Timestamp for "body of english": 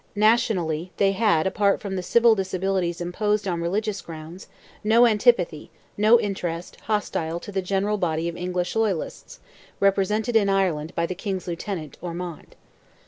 7.99-8.75